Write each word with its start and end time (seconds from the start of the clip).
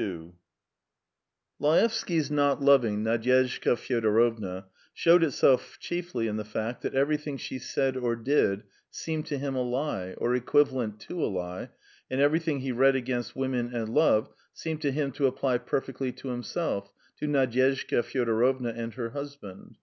II 0.00 0.34
Laevsky's 1.58 2.30
not 2.30 2.62
loving 2.62 3.02
Nadyezhda 3.02 3.76
Fyodorovna 3.76 4.66
showed 4.94 5.24
itself 5.24 5.76
chiefly 5.80 6.28
in 6.28 6.36
the 6.36 6.44
fact 6.44 6.82
that 6.82 6.94
everything 6.94 7.36
she 7.36 7.58
said 7.58 7.96
or 7.96 8.14
did 8.14 8.62
seemed 8.92 9.26
to 9.26 9.38
him 9.38 9.56
a 9.56 9.62
lie, 9.62 10.12
or 10.18 10.36
equivalent 10.36 11.00
to 11.00 11.20
a 11.20 11.26
lie, 11.26 11.70
and 12.08 12.20
everything 12.20 12.60
he 12.60 12.70
read 12.70 12.94
against 12.94 13.34
women 13.34 13.74
and 13.74 13.88
love 13.92 14.28
seemed 14.54 14.82
to 14.82 14.92
him 14.92 15.10
to 15.10 15.26
apply 15.26 15.58
perfectly 15.58 16.12
to 16.12 16.28
himself, 16.28 16.92
to 17.18 17.26
Nadyezhda 17.26 18.04
Fyodorovna 18.04 18.72
and 18.76 18.94
her 18.94 19.10
husband. 19.10 19.78